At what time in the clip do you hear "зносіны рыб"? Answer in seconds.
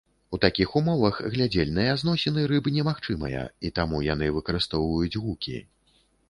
2.03-2.69